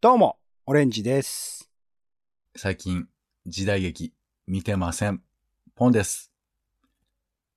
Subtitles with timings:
[0.00, 1.68] どうも、オレンジです。
[2.54, 3.08] 最近、
[3.46, 4.14] 時代劇、
[4.46, 5.24] 見てません。
[5.74, 6.30] ポンです。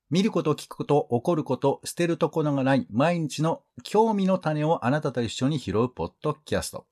[0.10, 6.88] 見ること、聞くこと、起こること、捨てるところがない、毎日の興味の種をあなたと一緒に拾うポッドキャスト。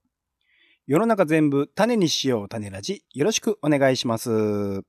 [0.86, 3.04] 世の中全部種にしよう種ラジ。
[3.16, 4.84] よろしくお願いします。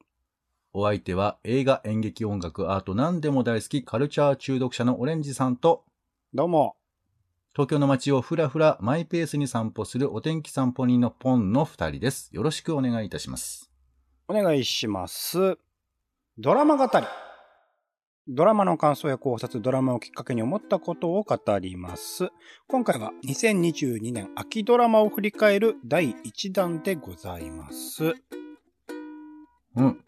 [0.75, 5.87] お相手は映画、演劇、音楽、アート、何でも大好き、カルチャー中毒者のオレンジさんと、
[6.35, 6.77] どうも。
[7.53, 12.31] 東京の街をふらふらマイペースに散歩するお天気散歩人のポンの二人です。
[12.33, 13.73] よろしくお願いいたします。
[14.29, 15.59] お願いします。
[16.39, 17.07] ドラマ語り。
[18.29, 22.29] ドラマの感想や考察、ドラマをきっかけに思ったことを語ります。
[22.69, 28.15] 今回は2022年秋ドラマを振り返る第1弾でございます。
[29.75, 30.05] うん。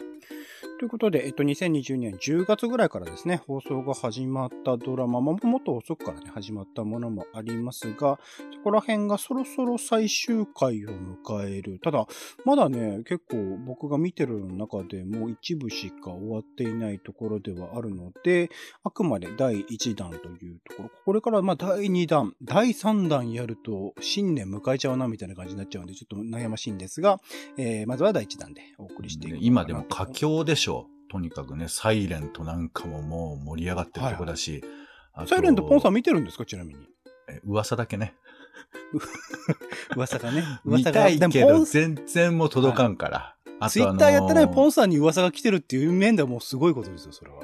[0.83, 8.19] ということで、えっと、2020年10月ぐらいからですね、放送が始まったドラマも、もっと遅くからね、始まったものもありますが、
[8.53, 11.79] そこら辺がそろそろ最終回を迎える。
[11.79, 12.05] ただ、
[12.45, 18.51] まだね、結構僕が見てる中でも一部しか終わっていないところではあるので、
[18.83, 27.21] あくまで第1弾というところ、これからまあ第2弾、第3弾やると新年迎えちゃうなみたいな感じになっちゃうんで、ちょっと悩ましいんですが、
[27.57, 30.72] えー、まずは第1弾でお送りしていく、今でも佳境でしょ？
[30.81, 31.11] う。
[31.11, 34.63] とにかくね、サイレントなんかももう盛り上がってるとこだし。
[35.15, 36.45] あとサイレントポンさん見てるんですか？
[36.47, 36.87] ちなみに。
[37.29, 38.15] え噂だけね。
[39.95, 40.45] 噂がね。
[40.65, 43.37] 見 噂がたいけど全然もう届かんから。
[43.61, 47.43] あツイッターやってないポンンさんに噂が来てるっていう面ではもうすごいことですよ、それは。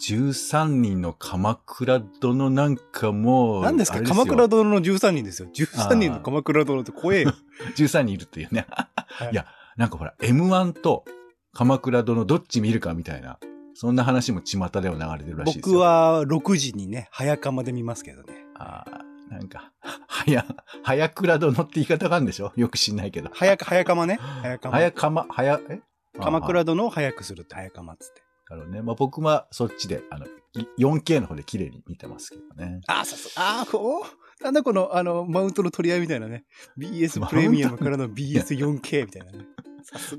[0.00, 3.62] 13人の鎌倉殿なんかもう。
[3.64, 4.02] 何ですか？
[4.02, 5.48] 鎌倉殿の13人ですよ。
[5.52, 7.32] 13人の鎌倉殿って怖えよ。
[7.76, 8.66] 13人いるっていうね。
[8.68, 9.46] はいいや、
[9.76, 11.04] なんかほら、M1 と
[11.52, 13.38] 鎌倉殿どっち見るかみたいな。
[13.74, 15.74] そんな話も巷では流れてるらしいですよ。
[15.76, 18.34] 僕は6時にね、早釜で見ますけどね。
[18.56, 20.44] あーなんか、はや、
[20.82, 22.52] 早倉殿って言い方があるんでしょ？
[22.56, 23.30] よく知んないけど。
[23.32, 24.18] 早か、早釜ね？
[24.42, 24.74] 早釜。
[24.74, 25.80] 早釜、早、え？
[26.18, 28.22] 鎌あ倉殿を早くするって早釜っつって。
[28.50, 28.82] あなるほどね。
[28.82, 30.30] まあ、僕はそっちで、あの、い
[30.78, 32.80] 4K の方で綺麗に見てますけどね。
[32.88, 34.02] あ、さすあー、お
[34.42, 36.44] なんだこの、あの、マウントの取り合いみたいなね。
[36.78, 39.44] BS プレミアムからの BS4K みたいなね。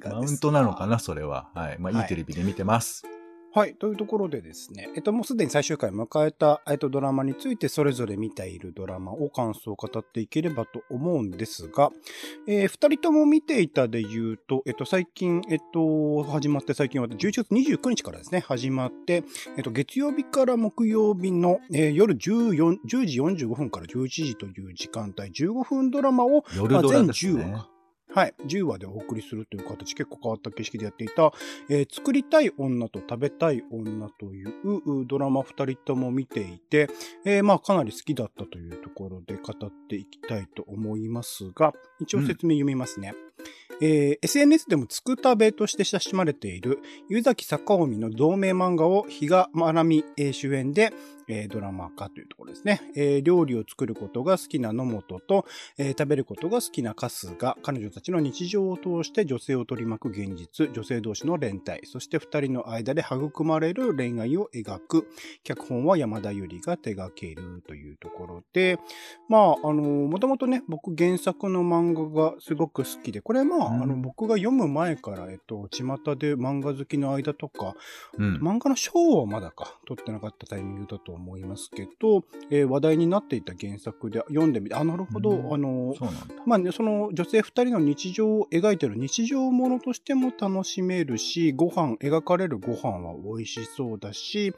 [0.10, 1.50] マウントなのかな、それは。
[1.54, 1.80] はい。
[1.80, 3.04] まあ、はいいいテレビで見てます。
[3.52, 3.74] はい。
[3.74, 11.90] というところでですね、えっと、もうすでに最終回を迎えた、えっと、ドラマについてそれぞれ見ているドラマを感想を語っていければと思うんですが、
[12.48, 19.24] えー二人とも見ていたで言うと、えっと、最近、えっと、始まって最近は11月29日からですね、始まって、
[19.58, 27.79] えっと、月曜日から木曜日の、えー夜14 10時45分から11時という時間帯、15分ドラマを、夜ドラですまあ全10ね話。
[28.14, 28.34] かはい。
[28.46, 31.32] 10話でお送りするという形、結構変わった形式でやっていた、
[31.70, 36.90] えー作りたい女と食べたい女といううドラマ2人とも見ていて、
[37.26, 43.14] えーまあかなり好きだったというところで語っていきたいと思いますが、一応説明読みますね。
[43.82, 46.80] えー SNS でもつくたべとして親しまれている
[47.10, 50.92] 湯崎坂臣の同名漫画を比嘉まなみ主演で、
[51.28, 52.82] えードラマ化というところですね。
[52.96, 55.46] えー料理を作ることが好きな野本と、
[55.78, 65.08] えー食べることが好きな春日、彼女たちの日常を通して女性を取り巻く現実、女性同士の連帯、そして二人の間で育まれる恋愛を描く、
[65.44, 68.80] 脚本は山田ゆりが手掛けるというところで、
[69.28, 75.84] まあ、あの、もともとね、僕原作の漫画がすごく好きで、これまあ、うんあの、僕が読む前から、えっと、巷
[76.16, 77.76] で漫画好きの間とか、
[78.18, 78.38] うん。
[78.38, 85.94] 漫画の賞はまだか、取ってなかったタイミングだと思いますけど、えー話題になっていた原作で読んでみて、あ、なるほど、うんあの。
[86.48, 94.56] まあね、その女性二人の日常を描いてる日常ものとしても楽しめるし、ご飯、描かれるご飯は美味しそうだし、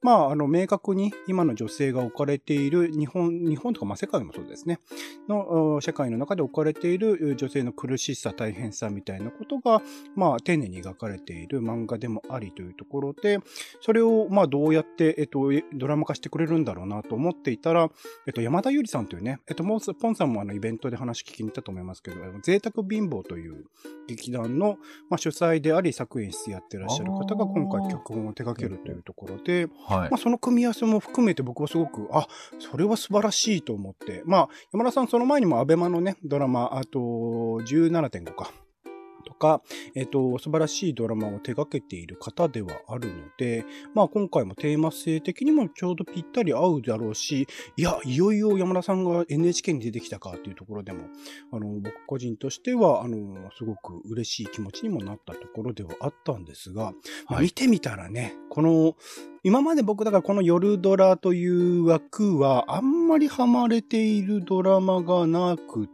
[0.00, 4.80] まあ、あの、明確に今の女性が置かれている日本、日本とか、まあ世界もそうですね、
[5.28, 9.82] の、お社会の中で置かれている女性の苦しさ、大変さみたいなことが、
[10.14, 13.38] まあ、丁寧に描かれている漫画でもありというところで、
[13.80, 17.90] それを、まあ、どうやって、えっと、ドラマ化してくれるんだろうなと思っていたら、
[18.26, 23.64] えっと、山田ゆりさんというね、えっと、もう、ポンさんもあの、イベントで話聞きに行ったと思いますけど、贅沢貧乏という
[24.06, 24.78] 劇団の、
[25.10, 30.16] まあ、主催であり、作演出やってらっしゃる方が今回脚本を手掛けるというところで、はいまあ、。
[30.16, 32.26] その組み合わせも含めて僕はすごく、あ、
[32.58, 37.60] それは素晴らしいと思って、まあ、山田さんその前にもアベマのね、ドラマ、あと、
[38.08, 38.52] 17.5か。
[39.24, 39.62] とか、
[39.94, 43.64] えっ、と、素晴らしいドラマを手掛けている方ではあるので、
[43.94, 51.04] まあ今回もテーマ性的にもちょうどぴったり合うだろうし、いや、いよいよ山田さんが NHK に出てきたかというところでも、
[51.52, 56.90] あの、僕個人としては、あの、すごく嬉しい気持ちにもなったところではあったんですが、ま
[57.28, 58.96] あはい見てみたらね、この、
[59.42, 65.93] 今まで僕だからこの夜ドラという枠はあんまりハマれているドラマがなくっって、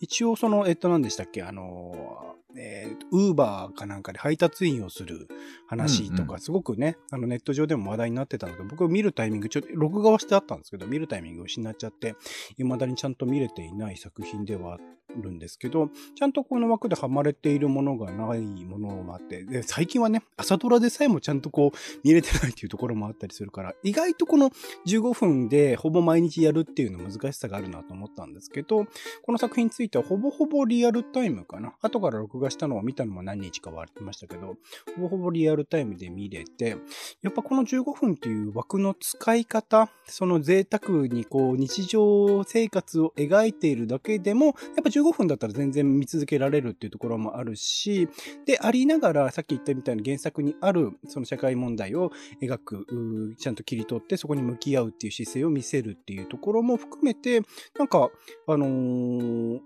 [0.00, 5.28] 一応その、えっと、何でしたっけ、あの、えー、ウーバーかなんかで配達員をする
[5.66, 6.30] 話とか、うん。
[6.30, 12.14] うんすごくね、あのネット上でも話題になってたので、僕見るタイミング、ちょっと録画はしてあったんですけど、見るタイミングを失っちゃって、
[12.56, 14.78] 未だにちゃんと見れていない作品ではあ
[15.16, 24.50] るんですけど、ちゃんとこの枠ではまれているものがないものもあって、で、最近はね、朝ドラでさえもちゃんとこう、見れてないっていうところもあったりするから、意外とこの
[24.86, 28.86] 15分でほぼ毎日やるっていうの難しさがあるなと思ったんですけど、
[29.22, 31.74] この作品についてはほぼほぼリアルタイムかな。
[31.80, 34.56] 後から録画したのを見たのも何日かはありましたけど、
[34.96, 36.76] ほぼほぼリアルタイムで見れて、
[37.22, 48.08] やっぱこの15分っていう枠の使い方、その贅沢にこう日常生活を描いているだけでも、やっぱ15分だったら全然見続けられるっていうところもあるし、
[48.46, 52.10] で、ありながら、さっき言ったみたいな原作にあるその社会問題を
[52.42, 57.42] 描く、ちゃんと切り取ってそこに向き合うっていう姿勢を見せるっていうところも含めて、
[57.78, 58.10] なんか、
[58.46, 59.60] あのー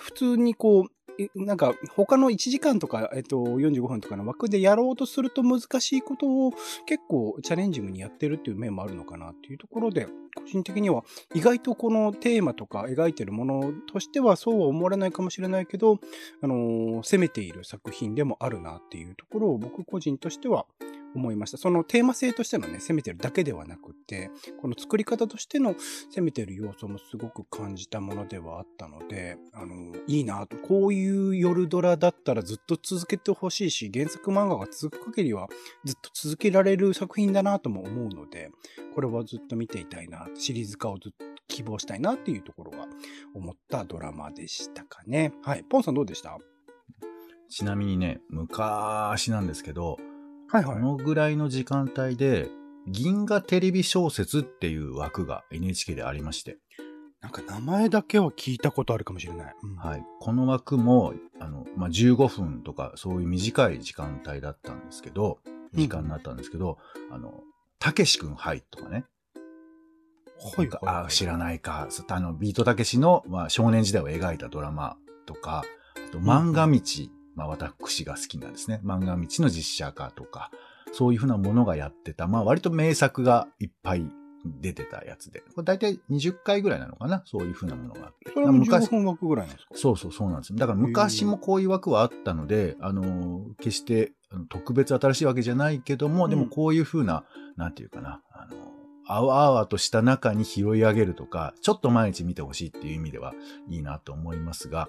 [0.00, 0.97] 普通にこう、
[1.34, 6.52] なんか他の1時間とか、えっと、45分とかの枠でやろうとすると難しいことを
[6.86, 10.06] 結構チャレンジングにやってるっていう面もあるのかなっていうところで、
[10.36, 11.02] 個人的には
[11.34, 15.98] 意外とこのテーマとか描いてるものとしてはそうは思われないかもしれないけど、
[16.40, 20.66] あの攻めている作品でもあるなっていうところを僕個人としては
[21.18, 21.58] 思いました。
[21.58, 24.30] そのテーマ性としてのね、攻めてるだけではなくって、
[24.60, 25.74] この作り方としての
[26.14, 30.56] 攻めてる要素もすごく感じたものではあったので、あの、いいなと。
[30.56, 35.48] こういう夜ドラだったらずっと続けてほしいし、原作漫画が続く限りは
[35.84, 38.50] ずっと続けられる作品だなとも思うので、
[38.94, 42.86] これはずっと見ていたいな、シリーズ化をずっと希望したいなっていうところが
[43.34, 45.32] 思ったドラマでしたかね。
[45.42, 45.64] はい。
[45.64, 46.38] ポンさんどうでした？
[47.48, 49.96] ちなみにね、昔なんですけど、
[50.50, 52.48] はいこのぐらいの時間帯で、
[52.86, 56.56] 銀河テレビ小説っていう枠が NHK でありまして、
[57.20, 59.54] なんか名前だけは聞いたことあるかもしれない。
[59.62, 60.04] うんはい。
[60.20, 65.38] この枠も、あの、まあ、15分とか、そういう短い時間帯だったんですけど、
[65.74, 66.78] 時間になったんですけど、
[67.10, 67.42] あの、
[67.78, 68.90] たけしくんはいとかね。
[68.90, 69.04] はい
[70.56, 71.88] なんかあ知らないか。
[72.08, 74.96] あの、ビートたけしの、まあ、少年時代を描いたドラマ
[75.26, 75.64] とか、
[76.08, 76.80] あと、漫画道、
[77.38, 78.80] まあ、私が好きなんですね。
[78.84, 80.50] 漫画道の実写化とか、
[80.92, 84.10] そういうふうなものがやってた、まあ、割と名作がいっぱい
[84.44, 85.40] 出てたやつで。
[85.54, 87.22] これ大体20回ぐらいなのかな？
[87.26, 88.32] そういうふうなものがあって。
[88.32, 89.74] それも昔15分枠ぐらいなんですか？
[89.76, 90.58] そうそうそうなんですよ。
[90.58, 94.12] だから昔もこういう枠はあったので、あの、決して
[94.48, 97.24] 特別新しいわけじゃないけども、うんでもこういうふうな、
[97.56, 98.56] なんていうかな、あの、
[99.08, 103.32] あわあわとした中に拾い上げるとか、ちょっと毎日見てほしいっていう意味では
[103.68, 104.88] いいなと思いますが、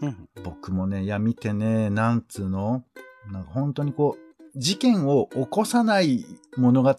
[0.00, 0.28] うん。
[0.42, 2.82] 僕もね、いや見てね、なんつうの、
[3.30, 6.24] なんか本当にこう、事件を起こさない
[6.56, 6.96] 物語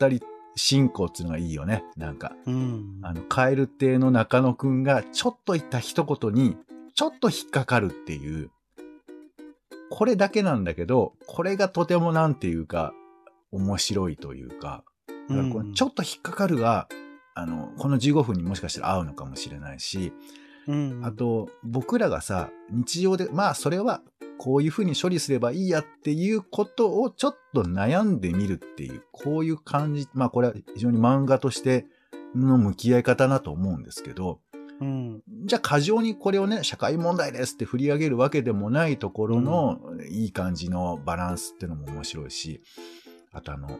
[0.55, 1.83] 進行っていうのがいいよね。
[1.97, 2.99] なんか、うん。
[3.01, 6.55] あの、カエル亭の中野くんがちょっと言った一言に、
[6.93, 8.51] ちょっと引っかかるっていう、
[9.89, 12.93] これだけなんだけど、これがとてもなんていうか、
[13.51, 14.83] 面白いというか、
[15.29, 16.87] だからこちょっと引っかかるが、
[17.35, 20.11] あの、この15分にもしかしたら合うのかもしれないし、
[20.67, 21.01] うん。
[21.03, 24.01] あ、と、僕らがさ、日常で、まあ、それは、
[24.37, 31.85] こういうふうに処理すればいいやっていうことをちょっと悩んでみるっていう、こういう感じ、まあ、これは非常に漫画として
[32.35, 34.39] の向き合い方だと思うんですけど、
[34.79, 35.21] うん。
[35.43, 42.61] じゃあ過剰にこれをね、社会問題ですって振り上げるわけでもないところの、いい感じのバランスっていうのも面白いし、
[43.33, 43.77] あとあの、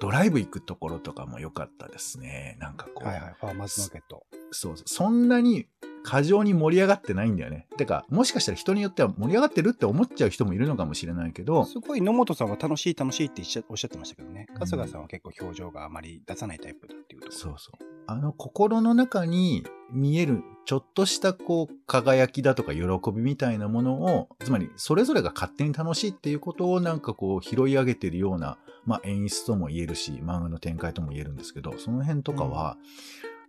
[0.00, 2.56] ドライブ行くところとかも良かったですね。
[2.60, 3.34] なんかこう、はいはい。
[3.40, 4.26] ファーマーズマーケット。
[4.50, 4.88] そうそう。
[4.88, 5.66] そんなに
[6.06, 7.66] 過剰に盛り上がってないんだよね。
[7.76, 14.46] てか、もしかしたら人によっては盛り上がってるって思っちゃう人もいるのかもしれないけど、すごい野本さんは楽しい楽しいっておっしゃおってましたけどね。
[14.48, 17.32] うん春日さんは結構表情があまり出さないタイプだっていうと。
[17.32, 17.84] そうそう。
[18.06, 22.82] あの心の中に見えるちょっとしたこう輝きだとか喜
[23.12, 32.76] びみたいなものを、つまりそれぞれが勝手に楽しいっていうことをなんかこう拾い上げてるような、まあ演出とも言えるし、漫画の展開とも言えるんですけど、その辺とかは、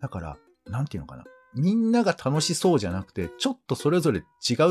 [0.01, 1.23] だから、なんていうのかな。
[1.55, 4.25] みんなが楽しそうじゃなくて、ちょっとそれぞれ違う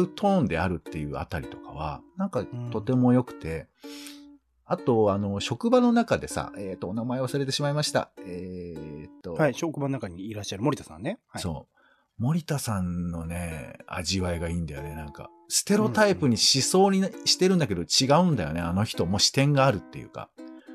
[0.09, 3.66] トーンであるっていうあたりとかは、なんかとても良くて、
[4.64, 8.11] あと、あの、職場の中でさ、えっ、と、お名前忘れてしまいました。
[8.26, 9.54] えっ、と、はい。
[9.54, 11.21] 職場の中にいらっしゃる森田さんね。
[11.28, 11.76] はい、そう。
[12.18, 14.97] 森田さんのね、味わいがいいんだよね。
[14.97, 18.61] なんか、ステロタイプにしそうにしてるんだけど違うんだよね。
[18.61, 20.30] あの人も視点があるっていうか。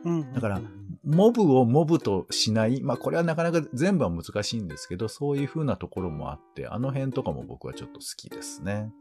[0.05, 0.33] うん。
[0.33, 2.81] だからうんモブをモブとしない。
[2.81, 8.91] まあこれはなかなか全部は難しいんですけど、そういう風なところもあって、あの辺とかも僕はちょっと好きですね。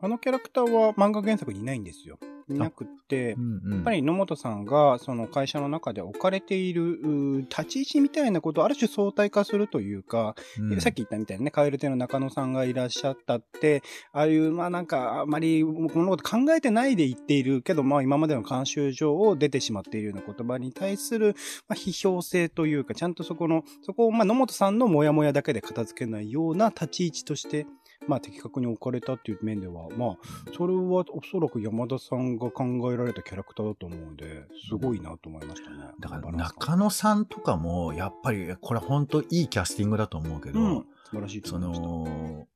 [0.00, 2.18] あのキャラクターは漫画原作にいないんですよ。
[2.48, 3.72] いなくってう、んうん。
[3.74, 13.82] やっぱり野本さんがその会社の中で置かれているう立ち位置みたいなことをある種相対化するというか、うんさっき言ったみたいなね、カエル亭の中野さんがいらっしゃったって、
[14.12, 21.34] ああいう、まあなんか、あまりこのこと考えてないで言っているけど、まあ今までの慣習上を出てしまっているような言葉に対する、
[21.68, 27.66] まあ、批評性というか、ちゃんとそこの、そこを、まあ野本さんのモヤモヤだけで片付けないような立ち位置として、
[28.06, 30.16] まあ的確に置かれたっていう面では、まあ、
[30.56, 35.76] それはおそらく山田さんが考えられたキャラクターだと思うんで、すごいなと思いましたね。
[36.00, 41.58] だから中野さんとかも、やっぱり、これ本当いいキャスティングだと思うけど、うん、素晴らしいとそ。
[41.58, 42.46] の、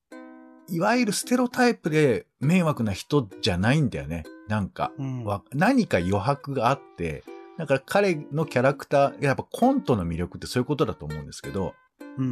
[0.68, 4.24] いわゆるステロタイプで迷惑な人じゃないんだよね。
[4.48, 7.24] なんか、うんわ何か余白があって、
[7.58, 11.74] だから彼のキャラクター、やっぱコントの魅力ってそういうことだと思うんですけど、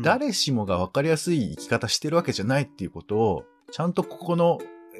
[0.02, 4.58] 誰しもが分かりやすい生き方してるわけじゃないっていうことを、ちゃんとここの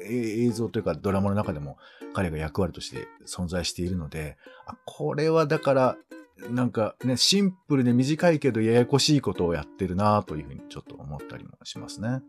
[0.09, 1.77] 映像というかドラマの中でも
[2.13, 5.97] 彼が役割として存在しているので、あこれはだから、
[6.51, 12.21] なんかね、シンプルで短いけどややこしいことをやってるなというふうにちょっと思ったりもしますね。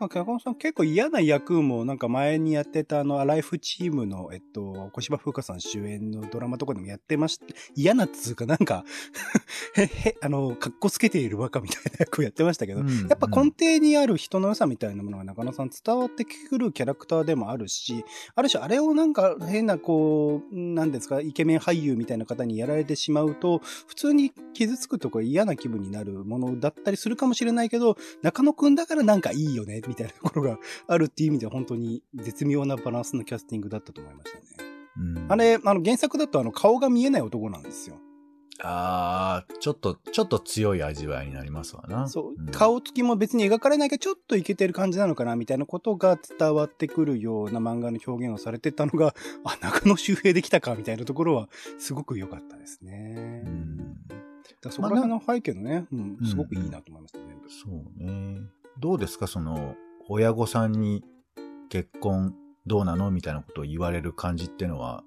[0.00, 7.44] なんか、中野さん結構嫌な役も、なんか前にやってたあの、アライフチームの、えっと、小芝風花さん主演のドラマとかでもやってました。
[7.76, 8.84] 嫌なっつうか、なんか、
[9.76, 18.04] へ、へ、あの、格好つけているバカみたいな役をやってましたけど、うんやっぱ根底にある人の良さみたいなものが中野さん伝わってくるキャラクターでもあるし、
[18.34, 34.44] ある種あれをなんか変なこう、なんですか、イケメン俳優みたいな方にやられてしまうと、普通に傷つくとか嫌な気分になるものだったりするかもしれないけど、中野くんだからなんかいいよね、みたいなところがあるっていう意味では本当に絶妙なバランスのキャスティングだったと思いましたね。
[34.98, 37.96] うんあれ、あの原作だとあの顔が見えない男なんですよ。
[38.62, 42.08] あーちょっと、ちょっと強い味わいになりますわな。
[42.08, 53.44] そう、ん顔つきも別に描かれないけど、ちょっとイケてる感じなのかな、みたいなことが伝わってくるような漫画の表現をされてたのが、 あ、中野周平できたか、みたいなところは、すごく良かったですね。
[53.46, 53.80] うん
[54.62, 57.48] だそこら辺の背景のね、うん、すごくいいなと思いました、全部。
[57.48, 58.40] そうね。
[58.78, 59.26] どうですか？
[59.26, 59.74] その、
[60.08, 61.02] 親御さんに
[61.68, 62.34] 結婚
[62.66, 63.10] どうなの？
[63.10, 65.02] みたいなことを言われる感じっていうのは、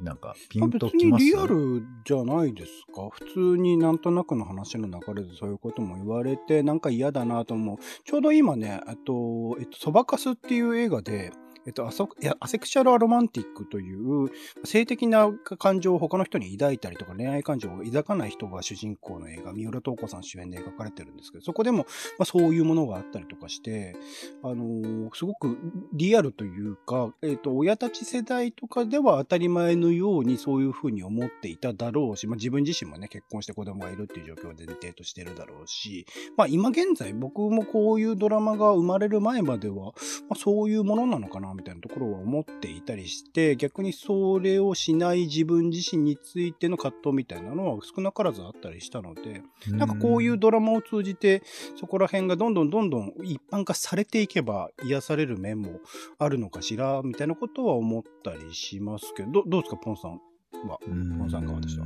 [0.00, 1.24] なんかピンときます？
[1.24, 3.08] にリアルじゃないですか。
[3.10, 7.78] 普通になんとなくの話の流れでそういうことも言われて、なんか嫌だなと思う。
[8.04, 11.32] ちょうど今ね、あと、えっと、そばかすっていう映画で、
[11.66, 14.30] えっと、アソいやアセクシャルアロマンティックという、
[14.64, 21.78] 性的な感情を他の人に抱いたりとか恋愛感情を抱かない人が主人公の映画、三浦透子さん主演で描かれてるんですけど、そこでも、
[22.18, 23.96] まあ、そういうものがあったりとかして、
[24.42, 25.56] あのーすごく
[25.92, 36.06] リアルというか、えっ、と、親たち世代とかでは当たり前のようにそういうふうに思っていただろうし、まあ自分自身もね、結婚して子供がいるっていう状況を前提としてるだろうし、
[36.36, 39.92] まあ今現在僕もこういうドラマが生まれる前までは、ま
[40.30, 51.42] あそういうものなのかなみたいなところは思っていたりして、逆にそれをしない自分自身についての葛藤みたいなのは少なからずあったりしたので、なんかこういうドラマを通じて、
[51.80, 55.80] そこら辺がどんどんどんどん一般化されていけば癒される面も
[56.18, 60.20] あるのかしら、みたいなことは思ったりしますけど、どどうですか、ポンさん
[60.68, 60.78] は？
[61.18, 61.84] ポンさん側でした？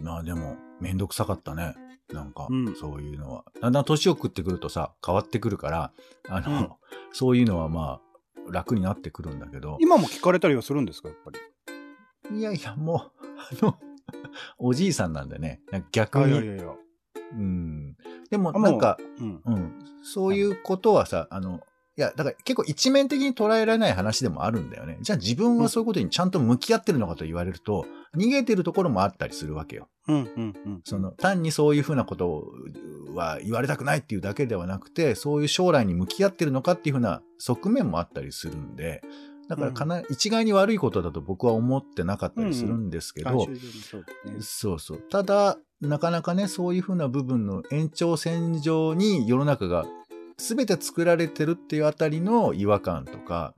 [0.00, 1.74] まあでも、めんどくさかったね。
[2.12, 3.44] なんかうん、そういうのは。
[3.60, 5.92] だんだん年を食ってくるとさ、変わってくるから、
[6.28, 6.68] あの、うん
[7.14, 9.76] そういうのはまあ、楽になってくるんだけど。
[9.80, 11.30] 今も聞かれたりはするんですか、やっぱ
[12.30, 12.38] り？
[12.38, 12.98] いやいや、もう、
[13.62, 13.78] あの、
[14.58, 16.64] おじいさんなんでね、逆に、いやいやいや。
[17.32, 17.96] うん。
[18.30, 19.42] でも、なんか、うん。
[19.44, 19.72] うん。
[20.02, 21.60] そういうことはさ、あの、
[21.96, 24.98] いや、だから結構一面的に捉えられない話でもあるんだよね。
[25.02, 27.84] じゃあ自分はそういうことにちゃんと向き合ってるのかと言われると、
[28.16, 29.88] 逃げてるところもあったりするわけよ。
[30.08, 30.80] うん、うん、うん。
[30.84, 32.44] その、単にそういうふうなこと
[33.14, 39.02] は言われたくないっていうだけではなくて、そういう将来に向き合ってるのかっていうふうな側面もあったりするんで、
[39.48, 44.36] だからかな、一概に悪いことだと僕は思ってなかったりするんですけど、慣習上にそうね。
[44.40, 44.98] そうそう。
[44.98, 49.84] ただ、なかなかね、そういうふうな部分の延長線上に世の中が
[50.38, 53.54] 全て作られてるっていうあたりの違和感とか、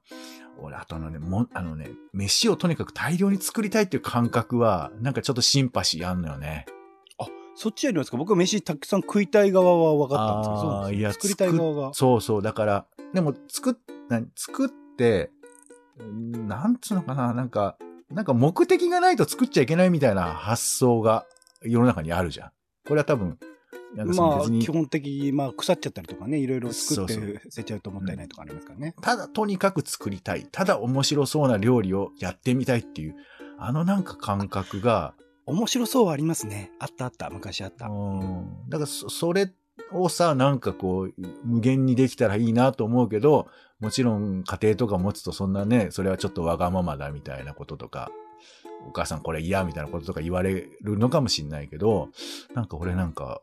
[0.58, 6.66] 俺、あとあのね、も、あのね、飯をとにかく大量に作りたいっていう感覚は、なんかちょっとシンパシーあんのよね。
[7.56, 8.16] そっちやりますか？
[8.16, 11.94] 僕は飯たくさん食いたい側は分かったんですけど、そういや、よ作りたい側が。
[11.94, 12.42] そうそう。
[12.42, 13.78] だから、でも作
[14.34, 14.68] 作っ
[14.99, 15.30] て、
[16.02, 17.76] んなんつうのかな、なんか、
[18.11, 21.26] なんか目的がないと作っちゃいけないみたいな発想が
[21.62, 22.50] 世の中にあるじゃん。
[22.88, 23.38] これは多分、
[23.97, 28.95] まあ、基本的、まあ、腐っちゃったりとかね、いろいろ作って捨てちゃうともったいないとかありますからね。
[29.00, 30.47] ただとにかく作りたい。
[30.50, 33.14] ただ面白そうな料理をやってみたいっていう、
[33.59, 35.14] あのなんか感覚が、
[35.47, 36.73] 面白そうはありますね。
[36.78, 37.87] あったあった、昔あった。
[37.87, 38.69] うん。
[38.69, 39.52] だからそ、それ
[39.93, 41.14] をさ、なんかこう、
[41.45, 43.49] 無限にできたらいいなと思うけど、
[43.81, 48.11] もちろん家庭とか持つとそんなね、それはちょっとわがままだみたいなこととか、
[48.88, 52.09] お母さんこれ嫌みたいなこととか言われるのかもしんないけど、
[52.54, 53.40] なんか俺なんか、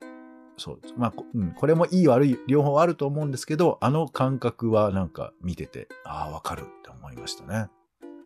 [0.58, 7.68] そう、まあ、うん、これもいい悪い両方あると思うんですけど、あの感覚はなんか見てて、ああ、わかるって思いましたね。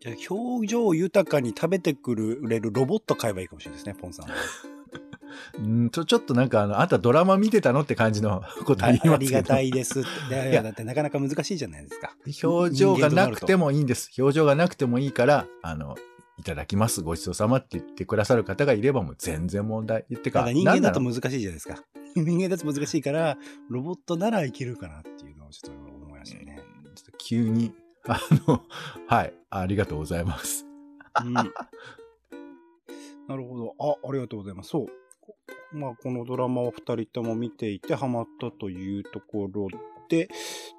[0.00, 4.26] じゃあ表情豊かに食べてくれるロボット買えばいいかもしれないですね、ポンさん。
[5.58, 9.14] うんちょ、ちょっとなんかあの、あんたドラマ見てたのって感じのこと言いますけど。
[9.14, 10.00] ありがたいです。
[10.00, 12.16] いや、だってなかなか難しいじゃないですか。
[12.48, 14.10] 表情がなくてもいいんです。
[14.18, 15.96] 表情がなくてもいいから、あの、
[16.38, 17.02] いただきます。
[17.02, 20.04] ごちそうさまって言ってくださる方がいればもう全然問題。
[20.10, 20.50] 言ってか。
[20.52, 21.82] 人間だと難しいじゃないですか。
[22.14, 23.38] 人間だと難しいから、
[23.68, 26.62] ロボットならいけるかなっていうのをちょっと思いましたね。
[26.94, 27.72] ちょっと急に、
[28.08, 28.62] あの、
[29.06, 30.66] はい、ありがとうございます。
[31.22, 31.50] うん、なる
[33.44, 33.74] ほど。
[33.78, 34.70] あ、ありがとうございます。
[34.70, 35.76] そう。
[35.76, 39.68] まあ、このドラマを二人とも見ていてハマったというところ
[40.08, 40.28] で、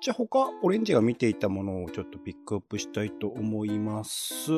[0.02, 4.54] じゃあ他、オレンジが見ていたものをちょっとピックアップしたいと思います。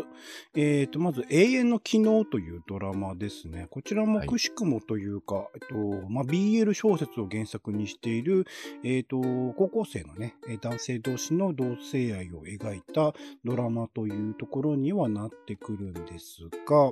[0.56, 3.68] えっ、ー、と、まず、永遠の昨日というドラマですね。
[3.70, 5.60] こちらもくしくもというか、はい、えっ
[6.02, 8.46] と、まあ、BL 小説を原作にしている、
[8.84, 9.20] えっ、ー、と、
[9.54, 13.14] 高校生のね、男性同士の同性愛を描いた
[13.46, 16.92] ドラマというところにはなってくるんですが、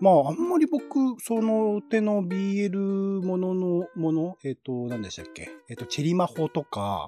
[0.00, 5.50] まあ、あんまり僕、その手の BL もののもの、えっ、ー、と、何でしたっけ？
[5.68, 7.01] えっ、と、チェリマホとか、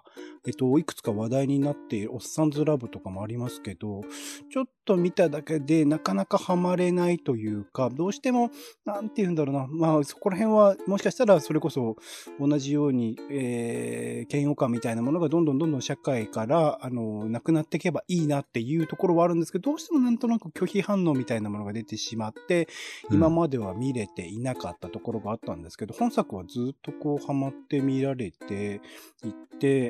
[0.46, 4.02] えっと、いくつか話題になっているおっさんずラブとかもありますけど、
[4.50, 8.50] ちょっと見ただけでなかなかハマれないというか、どうしても、
[8.84, 11.96] なんて言うんだろうな、まあそこら辺はもしかしたらそれこそ
[12.40, 22.68] 同じように、えー、嫌悪感みたいなものがどんどんどんどん社会から、あの、なくなっていけばいいなっていうところはあるんですけど、どうしてもなんとなく拒否反応みたいなものが出てしまって、
[23.10, 28.80] 今までは見れていなかったところがあったんですけど、本作はずっとこうハマって見られて
[29.24, 29.83] いて、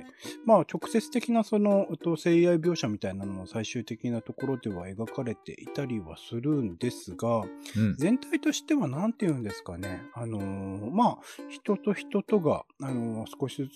[0.45, 1.87] まあ直接的なその、
[2.17, 7.43] 性愛描写みたいなのも最終的なところでは描かれていたりはするんですが、
[7.77, 11.19] うん、全体としては何て言うんですかね、あのー、まあ、
[11.51, 13.73] 人と人とが、あのー、少しずつ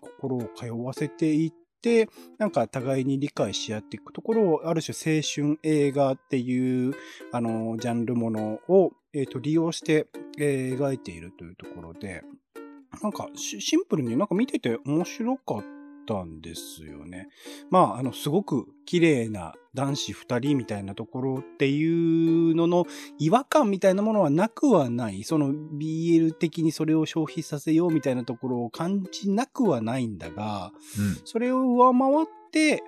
[0.00, 6.94] 心を通わせていって、なんか互いに理解し合っていくところを、ある種青春映画っていう、
[7.32, 10.06] あのー、ジャンルものを、えっ、と、利用して、
[10.38, 12.22] え描いているというところで、
[13.02, 15.64] なんかシンプルになんか見てて面白かっ
[16.06, 17.28] たんですよね。
[17.70, 22.86] まあ、あの、すごく綺麗な男子二人みたいなところっていうのの
[23.18, 25.22] 違和感みたいなものはなくはない。
[25.22, 32.26] その BL 的にそれを消費させようみたいなところを感じなくはないんだが、うん、それを上回っ、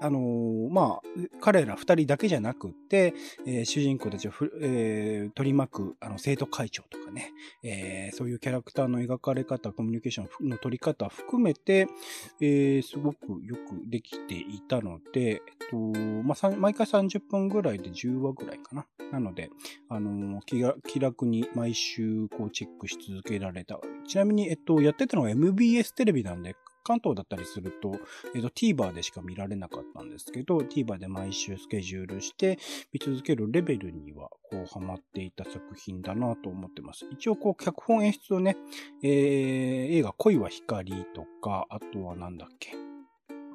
[0.01, 1.01] あのー、まあ、
[1.41, 3.15] 彼ら二人だけじゃなくって、
[3.47, 11.87] えー、主人公たちをえー、取り巻く、あの、生徒会長とかね、えー、そういうキャラクターの描かれ方、コミュニケーションの取り方含めて、
[12.41, 18.87] えー、すごくよくできていたので、えっと、まあ、毎回30分ぐらいで10話ぐらいかな。
[19.13, 19.51] なので、
[19.89, 23.79] あのー、気楽に毎週こうチェックし続けられた。
[24.07, 27.99] ちなみに、えっと、やってたのが MBS テレビなんで、関東だったりすると、
[28.35, 32.59] えっ、と、TVer でしか見られなかったんですけど、TVer で毎週スケジュールして
[32.93, 37.07] 見続けるレベルには、こう、ハマっていた作品だなと思ってます。
[37.13, 38.57] 一応、こう、脚本演出をね、
[39.03, 42.73] えー、映画恋は光とか、あとはなんだっけ。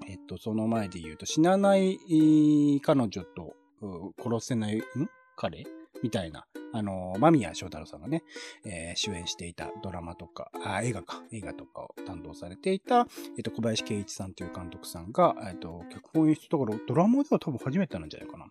[0.08, 2.00] えっ、と、その前で言うと、死なない
[2.82, 3.56] 彼女と、
[4.22, 4.82] 殺せない、ん？
[5.36, 5.66] 彼？
[6.04, 8.23] みたいな、あの、間宮祥太朗さんがね、
[8.65, 18.45] えー、主演していたドラマとか、あ、映画か、映画とかを担当されていた、えっ、と、小林圭一さんという監督さんが、えっ、と、脚本演出とかドラマでは多分初めてなんじゃないかな、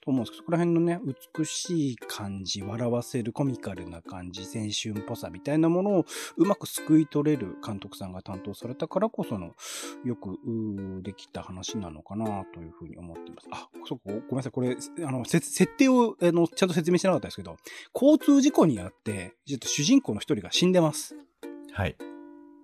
[0.00, 1.00] と思うんですけど、そこら辺のね、
[1.36, 6.06] 美しい感じ、笑わせるコミカルな感じ、青春っぽさみたいなものを
[6.36, 9.52] うまく救い取れる監督さんが担当されたからこその、
[10.04, 10.38] よく、
[11.02, 13.48] できた話なのかな、というふうに思っています。
[13.50, 17.56] あ、そこ、ごめんなさい、これ、あの、設定を、あの、ちゃんと説明してなかったですけど、
[17.94, 21.16] 交通事故にあって、ちょっと主人公の一人が死んでます。
[21.72, 21.96] はい。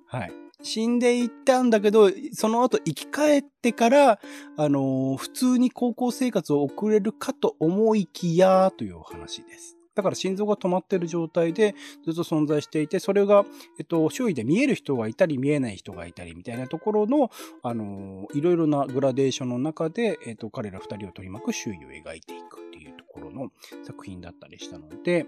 [0.06, 0.32] はい。
[0.62, 4.20] 死んでいったんだけど、その後生き返ってから、
[4.56, 9.77] あのー、普通に高校生活を送れるかと思いきや、というお話です。
[9.98, 13.44] だから心臓が止まってる状態でずっと存在していて、それが、
[13.80, 17.32] えっと、周囲で見える人がいたり見えない人がいたりみたいなところの、
[17.64, 23.50] あの、いろいろなグラデーションの中で、えっと、彼ら二人を取り巻く周囲を描いていくっていうところの
[23.82, 25.26] 作品だったりしたので、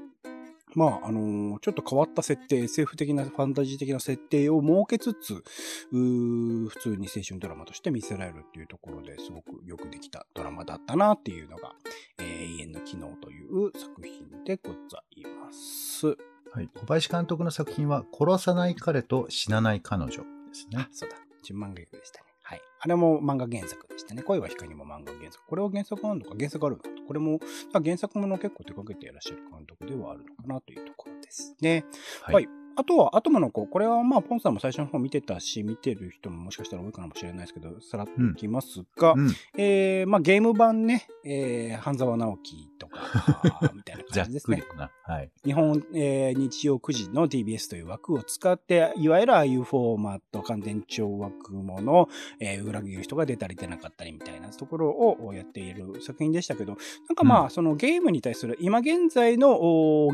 [0.74, 5.42] まあ、あのー、ちょっと変わった設定、SF 的なファンタジー的な設定を設けつつ、
[5.90, 11.72] 普通に青春ドラマとして見せられるっていうところですごくよくできたドラマだったなっていうのが、
[12.18, 16.06] えー、永遠の機能という作品でございます。
[16.52, 16.68] はい。
[16.74, 20.11] 小林監督の作品は、殺さない彼と死なない彼女。
[20.11, 20.18] で
[20.52, 20.88] すね。
[20.92, 21.16] そうだ。
[21.42, 22.29] 純漫画でしたね。
[22.50, 22.62] はい。
[22.80, 24.24] あれも漫画原作でしたね。
[24.24, 25.46] 恋は光も漫画原作。
[25.46, 26.34] これは原作あるのか？
[26.36, 27.38] 原作あるのかこれも、
[27.72, 31.84] 原作もの結構手掛けていらっしゃる監督ではあるのかなというところですね。
[32.22, 33.66] はい、はいあとは、アトムの子。
[33.66, 43.00] これはまあ、ポンさんも最初の方見てたし、見てる人ももしかしたら多いかもしれないですけど、さらっといきますが、うん、えー、まあ、ゲーム版ね、えー、半沢直樹とか、
[43.74, 44.62] みたいな感じですね。
[45.02, 45.30] はい。
[45.44, 59.58] 日本、えー、日曜9時の TBS という枠を使って、いわゆるああいうフォーマット、完全懲悪もの、えー、裏切る人が出たり出なかったりみたいなところをやっている作品でしたけど、なんかまあ、うん、そのゲームに対する今現在の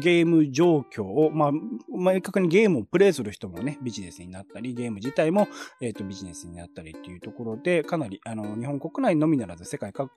[0.00, 1.52] ゲーム状況を、まあ、
[1.88, 5.46] 明確にゲームをプレイする人もね、ビジネスになったり、ゲーム自体も、
[5.82, 10.10] えっ、ー、と、ビジネスになったりっていうところで、かなり、あの、日本国内のみならず世界各、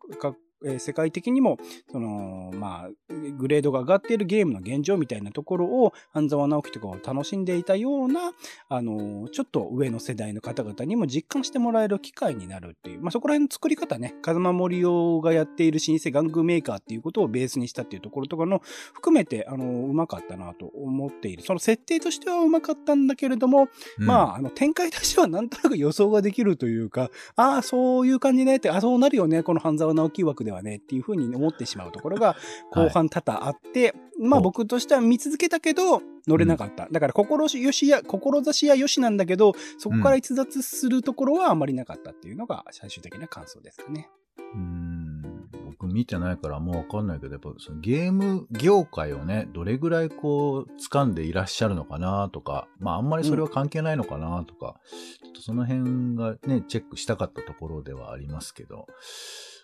[0.66, 1.58] えー、世界的にも、
[1.92, 8.32] その、まあ、グレードが上がっているゲームの現状みたいなところを、半沢直樹とかを楽しんでいたような、
[8.68, 18.62] あの、ちょっと上の世代の方々にも実感してもらえる機会になるっていう、まあ、そこら辺の作り方ね、風間森夫がやっている老舗玩具メーカーっていうことをベースにしたっていうところとかの、
[18.94, 21.44] 含めて、あの、うまかったなと思っている。
[21.44, 32.36] その設定としてはうまかったんだけれども、うん、まあ、あの、展開としてはなんとなく予想ができるというか、ああ、そういう感じねって、あそうなるよね、この半沢直樹枠ではねっていうふうに思ってしまうところが
[32.72, 36.86] 後半多々あって、はい、まあ僕としては見続けたけど乗れなかった。
[36.86, 44.10] うん、だから心よしや、志やよしなんだけど、そこから逸脱するところはあまりなかったっていうのが最終的な感想ですかね。
[44.54, 45.50] うん。
[45.80, 54.80] 僕見てないからもうわかんないけど、やっぱそのゲーム業界をね、どれぐらいこう掴んでいらっしゃるのかなとか、まああんまりそれは関係ないのかなとか、
[55.24, 58.88] うん、ちょっとその辺がね、チェックしたかったところではありますけど、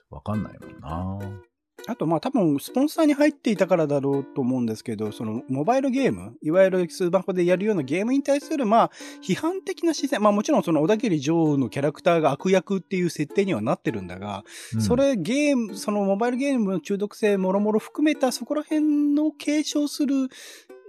[0.10, 1.42] わかんないもんな。
[1.88, 8.92] あと、まあ多分、スポンサーに入っていたからだろうと思うんですけど、その、モバイルゲーム、いわゆるスマホでやるようなゲームに対する、まあ、
[9.22, 20.16] 批判的な視線、まあもちろんその小田切女王のキャラクターが悪役っていう設定にはなってるんだが、うん、それゲーム、そのモバイルゲームの中毒性もろもろ含めたそこら辺の継承する、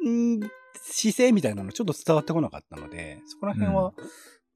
[0.09, 0.40] ん
[0.88, 3.92] 姿勢みたいなのちょっと伝わってこなかったので、そこら辺は、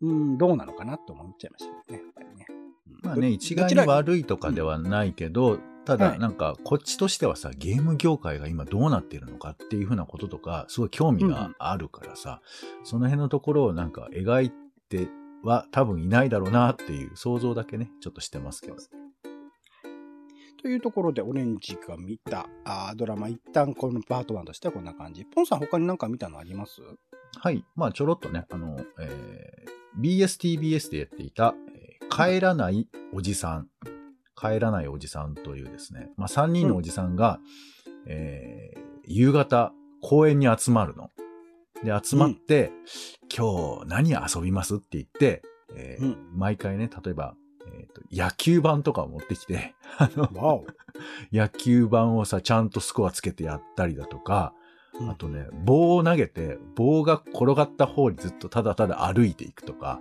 [0.00, 2.59] うん、うんどうなのかなと思っちゃいましたね、やっぱりね。
[3.02, 12.42] まあね、一概に悪いとかではないけど、ただ、なんか、こっちとしてはさ、ゲーム業界が今どうなってるのかっていうふうなこととか、すごい興味があるからさ、
[12.80, 14.52] うん、その辺のところをなんか描い
[14.88, 15.08] て
[15.42, 18.76] は多分いないだろうなっていう想像だけね、ちょっとしてますけど。
[20.62, 25.24] というところで、オレンジが見たあドラマ、一旦このパート1としてはこんな感じ。
[25.24, 26.82] ポンさん他になんか見たのあります？
[27.38, 27.64] はい。
[27.74, 31.79] まあ、ちょろっとね、あの、えー、BSTBS でやっていた、えー、
[32.10, 33.68] 帰らないおじさん。
[34.36, 37.40] 帰らないおじさんというですね、まあ、3人のおじさんが、
[37.86, 41.10] うん、えー、夕方公園に集まるの。
[41.84, 42.72] で、集まって、うん、
[43.34, 45.42] 今日何遊びますって言って、
[45.74, 47.34] えー、うん、毎回ね、例えば、
[47.66, 50.64] えーと、野球盤とかを持ってきて、 あの、
[51.32, 54.54] 野球盤をさ、ちゃんとスコアつけてやったりだとか、
[55.08, 60.00] あとね、棒を投げて、棒が転がった方にずっとただただ歩いていくとか、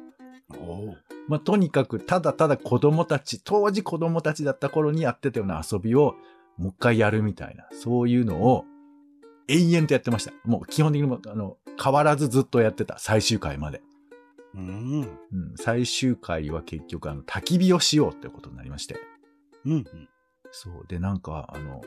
[1.28, 6.16] まあ、とにかくただただ子供たち、当時子供たちだった頃にやってたような遊びを
[6.58, 8.66] もう一回やるみたいな、そういうのを
[9.48, 10.34] 永遠とやってました。
[10.44, 13.82] もう基本的にあの変わらずずっとやってた、最終回まで。
[14.56, 18.98] うん、うん、最終回は結局あの焚き火をしようってことになりまして。
[19.66, 19.86] うん、うん、
[20.52, 20.86] そう。
[20.88, 21.82] で、なんか、あの、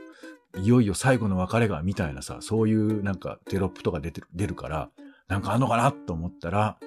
[0.62, 4.90] いよいよ最後の別れが、みたいなさ、そういうなんかテロップとか出て出るから、
[5.28, 6.78] なんかあんのかなと思ったら、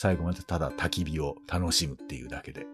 [0.00, 2.68] 最後までただ焚き火を楽しむっていうだけで。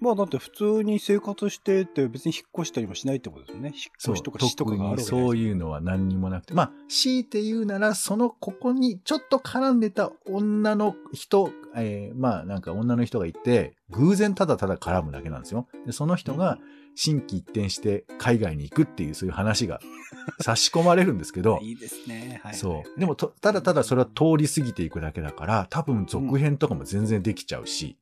[0.00, 3.72] まあだって普通に生活してて別に引っ越したりもしないってことですよね。
[3.74, 6.54] 引っ越しとか死とかがあるそういうのは何にもなくて。
[6.54, 15.68] まあ強いて言うならそのここにちょっと絡んでた女の人、えー、まあなんか女の人がいて偶然ただただ絡むだけなんですよ。
[15.84, 16.58] でその人が
[16.94, 19.80] 新規一転して海外に行くっていうそういう話が
[20.40, 21.58] 差し込まれるんですけど。
[21.62, 22.40] いいですね。
[22.42, 23.00] はい、そう。
[23.00, 27.98] でもただただそれは通り過ぎていくだけだから、多分続編とかも全然できちゃうし。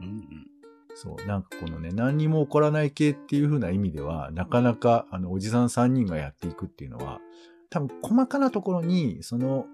[0.00, 0.56] うんうん
[0.96, 1.26] そう。
[1.26, 7.20] なんかこのね、何にも起こらない系っていう風な意味では、なかなか、あの、おじさん3人がやっていくっていうのは、
[7.68, 9.66] 多分細かなところに、その、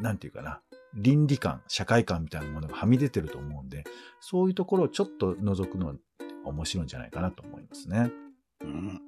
[0.00, 0.60] なんていうかな、
[0.94, 3.84] 倫理観、社会観みたいなものがはみ出てると思うんで、
[4.20, 5.94] そういうところをちょっと覗くのは
[6.44, 8.10] 面白いんじゃないかなと思いますね。
[8.62, 9.00] うん。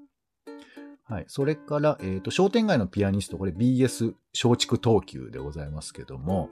[1.07, 1.25] はい。
[1.29, 6.49] それから、えっ、ー、と、商店街のピアニスト、これ BS 松竹東急でございますけども、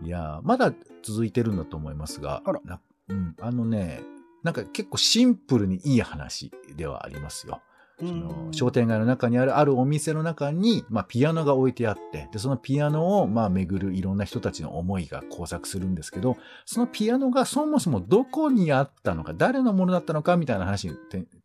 [0.00, 2.60] うん、いやまだ続いてるんだと思いますが、あら。
[3.08, 4.02] うん、あのね、
[4.42, 7.62] なんか結構シンプルにいい話ではありますよ。
[7.98, 20.94] その商店街の中にあるあるお店の中に、まあ、ピアノが置いてあって、で、そのピアノを、まあ、巡るいろんな人たちの思いが交錯するんですけど、そのピアノがそもそもどこにあったのか、誰のものだったのかみたいな話に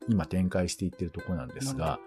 [0.09, 1.99] 今展開していってるところなんですが、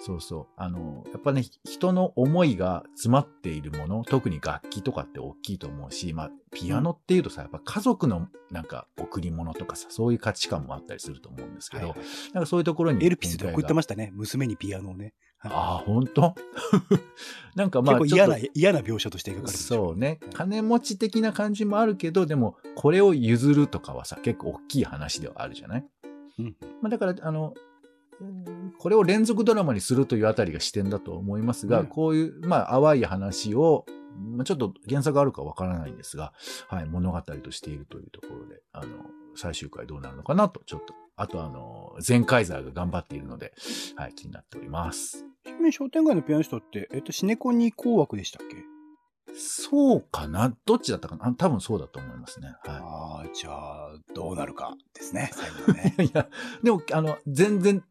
[0.00, 0.46] そうそう。
[0.56, 11.94] あの、やっぱね、人の思いが詰まっているもの、特に楽器とかって大きいと思うし、まあ、ピアノっていうとさ、やっぱ家族のなんか贈り物とかさ、そういう価値観もあったりすると思うんですけど、
[12.34, 13.04] なんかそういうところに。
[13.04, 14.10] エルピスで送ってまししたね。
[14.14, 15.04] 娘にピアノをね。
[15.38, 16.34] はいああ、本当？
[17.54, 20.18] なんかまあ、結構嫌な嫌な描写として描かれとてるそうね。
[20.20, 25.86] はい金持ち的な感じもあるけど、でも、これを譲るとかはさ、結構大きい話ではあるじゃない？
[26.38, 26.56] うん。
[26.80, 27.54] まあ、だから、あの、
[28.20, 31.86] うんこれを連続ドラマにするというあたりが視点だと思いますが、うん。
[31.86, 33.86] こういう、まあ、淡い話を、
[34.36, 36.32] まあちょっと原作あるかわからないんですが、
[36.68, 38.86] はい、物語としているというところで、あの、
[39.36, 43.52] 最終回どうなるのかなと、ちょっと、あとあの、ゼンカイザーが頑張っているので、
[43.96, 45.24] はい、気になっております。
[45.70, 48.56] 商店街のピアニストって、えっと、シネコンに紅枠でしたっけ？
[49.38, 50.52] そうかな？
[50.66, 51.26] どっちだったかな？
[51.28, 52.48] あ多分そうだと思いますね。
[52.64, 55.94] はああ、じゃあ、どうなるかですね、 最後ね。
[55.98, 56.04] い。
[56.04, 56.28] いや、
[56.62, 57.82] でも、あの、全然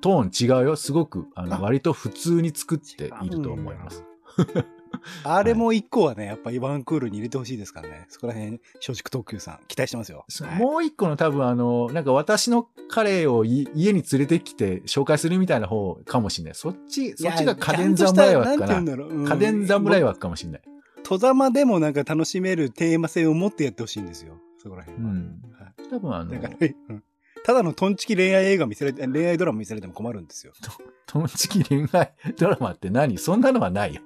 [0.00, 0.76] トーン違うよ。
[0.76, 4.04] すごく、あの、あ割と普通に作っていると思います。
[5.24, 8.06] あれも一個はね、やっぱりワンクールに入れてほしいですからね。
[8.08, 10.24] そこら辺、松竹特急さん、期待してますよ。
[10.58, 16.54] もう一個の多分あの、なんか私の彼をい家に連れてきて紹介するみたいな方かもしれない。
[16.54, 19.04] そっち、そっちが家電侍枠かなな。
[19.04, 20.62] うん家電侍枠かもしれない。
[21.08, 24.38] 戸様でもなんか楽しめるテーマ性を持ってやってほしいんですよ。
[24.62, 25.10] そこら辺は。
[25.10, 25.16] うん
[25.58, 26.56] はい多分あのだ、から、
[26.90, 27.02] うん
[27.44, 30.52] ただのトンチキ恋愛映画見せられて、恋愛ドラマ見せられても困るんですよ。
[31.06, 33.16] トンチキ恋愛ドラマって何？
[33.16, 34.02] そんなのはないよ。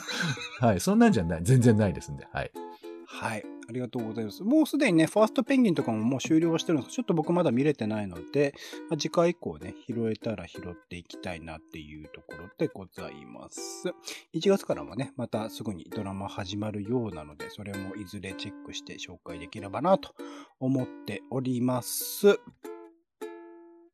[0.60, 1.40] はい、そんなんじゃない。
[1.42, 2.26] 全然ないですんで。
[2.32, 2.50] はい。
[3.06, 3.44] はい。
[3.68, 4.42] ありがとうございます。
[4.42, 8.54] もうすでにね、ファーストペンギンとかももう終了してるんです、ちょっと僕まだ見れてないので、
[8.88, 13.88] まあ、次回以降ね、拾えたら拾っていきたいなっていうところでございます。
[14.34, 20.14] 1月からもね、またすぐにドラマ始まるようなので、それもいずれチェックして紹介できればなと
[20.60, 22.40] 思っております。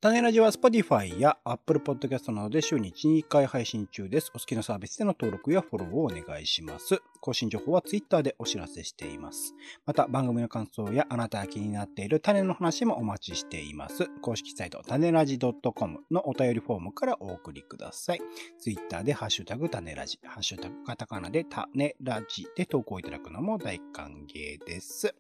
[0.04, 4.30] 種ラジは Spotify や Apple Podcast などで週に1、2回配信中です。
[4.34, 7.00] お好きなサービスでの登録やフォローをお願いします。
[7.22, 9.54] 更新情報は Twitter でお知らせしています。
[9.86, 14.10] また番組の感想やあなたが気になっている種の話もお待ちしています。
[14.20, 18.20] 公式サイト種ラジ .com のお便りフォームからお送りください。
[18.58, 25.14] Twitter でハッシュタグ種ラジ、ハッシュタグカタカナで種ラジで投稿いただくのも大歓迎です。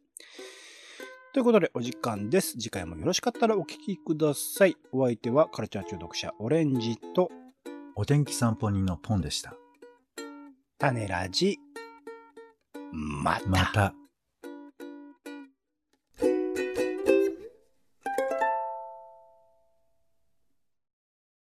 [1.34, 2.52] ということでお時間です。
[2.52, 4.76] 次回もよろしかったらお聞きください。
[4.92, 7.28] お相手はカルチャー中毒者オレンジと
[7.96, 9.56] お天気散歩人のポンでした。
[10.78, 11.58] 種ラジ。
[12.92, 13.48] また。
[13.48, 14.03] また。